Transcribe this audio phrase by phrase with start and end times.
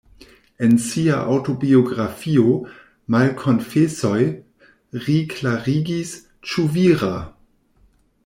[0.67, 2.45] En sia aŭtobiografio,
[3.15, 4.23] "Malkonfesoj",
[5.05, 6.17] ri klarigis,
[6.49, 7.15] “Ĉu vira?